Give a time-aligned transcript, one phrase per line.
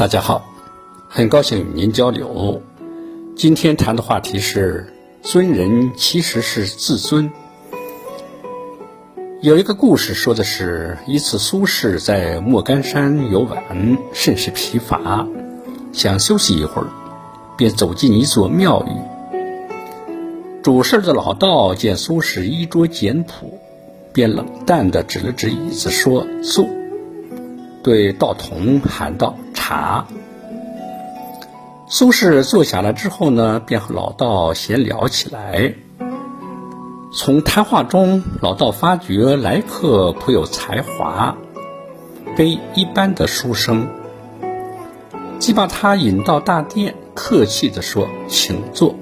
[0.00, 0.46] 大家好，
[1.10, 2.62] 很高兴与您交流。
[3.36, 7.30] 今天谈的话题是尊人其实是自尊。
[9.42, 15.28] 有一个故事说的是，一次苏轼在莫干山游玩，甚是疲乏，
[15.92, 16.88] 想休息一会儿，
[17.58, 19.42] 便走进一座庙宇。
[20.62, 23.60] 主事的老道见苏轼衣着简朴，
[24.14, 26.66] 便冷淡地指了指椅子说：“坐。”
[27.84, 29.36] 对道童喊道。
[29.70, 30.04] 茶。
[31.86, 35.74] 苏轼坐下来之后呢，便和老道闲聊起来。
[37.12, 41.36] 从谈话中，老道发觉来客颇有才华，
[42.36, 43.86] 非一般的书生，
[45.38, 48.96] 即把他引到大殿，客气地说：“请坐。”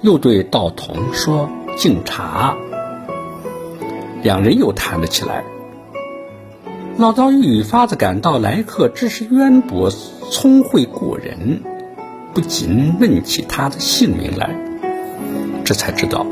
[0.00, 2.56] 又对道童说：“敬茶。”
[4.22, 5.44] 两人又谈了起来。
[6.96, 11.60] 老道愈发的感到来客知识渊博、聪慧过人，
[12.32, 14.54] 不禁问起他的姓名来，
[15.64, 16.24] 这才知道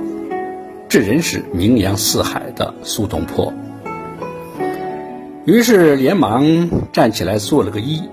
[0.88, 3.52] 这人是名扬四海的苏东坡。
[5.44, 6.44] 于是连忙
[6.92, 8.08] 站起来做了个揖，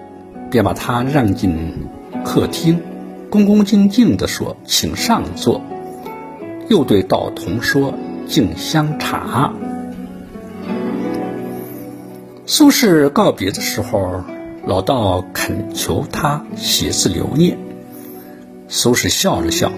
[0.49, 1.87] 便把他让进
[2.25, 2.81] 客厅，
[3.29, 5.61] 恭恭敬敬地说：“请上座。”
[6.67, 7.93] 又对道童说
[8.25, 9.53] ：“敬香茶。”
[12.51, 14.23] 苏轼告别的时候，
[14.65, 17.59] 老道恳求他写字留念。
[18.67, 19.71] 苏轼笑了笑，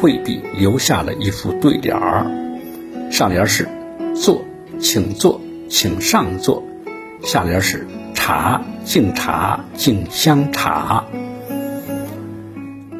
[0.00, 2.30] 挥笔留下了一副对联儿，
[3.10, 3.68] 上联是
[4.14, 4.44] “坐，
[4.78, 6.62] 请坐，请上座”，
[7.24, 11.06] 下联是“茶，敬茶，敬香茶”。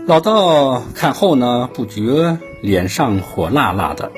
[0.08, 4.10] 老道看后呢，不觉脸上火辣辣的。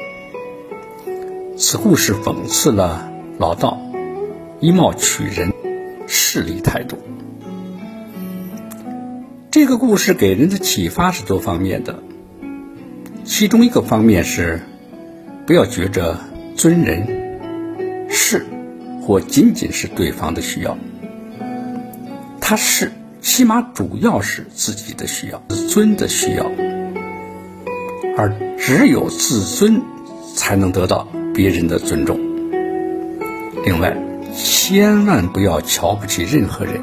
[1.58, 3.82] 此故事讽刺了老道。
[4.66, 5.52] 以貌取人，
[6.08, 6.98] 势力太多。
[9.48, 12.02] 这个故事给人的启发是多方面的，
[13.24, 14.60] 其中一个方面是，
[15.46, 16.18] 不要觉着
[16.56, 18.44] 尊人是
[19.00, 20.76] 或仅仅是对方的需要，
[22.40, 22.90] 他是
[23.20, 26.44] 起码主要是自己的需要，自尊的需要，
[28.18, 29.80] 而只有自尊
[30.34, 32.18] 才能得到别人的尊重。
[33.64, 33.96] 另外。
[34.34, 36.80] 千万不要瞧不起任何人，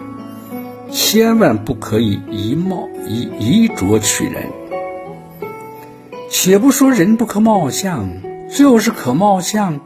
[0.92, 4.50] 千万不可以以貌以衣着取人。
[6.30, 8.10] 且不说人不可貌相，
[8.50, 9.80] 就是可貌相，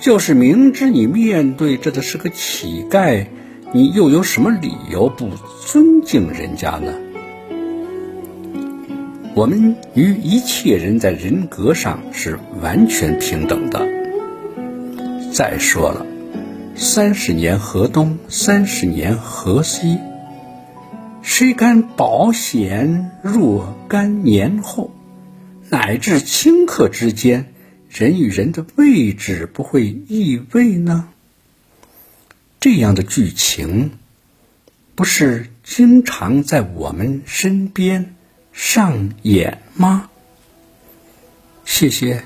[0.00, 3.26] 就是明知你面对着的是个乞丐，
[3.72, 5.30] 你又有什么理由不
[5.64, 6.92] 尊敬人家呢？
[9.34, 13.86] 我们与一切人在人格上是完全平等的。
[15.32, 16.06] 再说了。
[16.78, 19.98] 三十年河东，三十年河西。
[21.22, 24.94] 谁敢保险若干年后，
[25.70, 27.52] 乃至顷刻之间，
[27.88, 31.08] 人与人的位置不会易位呢？
[32.60, 33.92] 这样的剧情，
[34.94, 38.14] 不是经常在我们身边
[38.52, 40.10] 上演吗？
[41.64, 42.22] 谢谢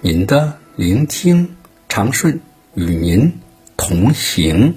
[0.00, 1.54] 您的聆听，
[1.88, 2.40] 长顺
[2.74, 3.32] 与您。
[3.80, 4.74] 同行。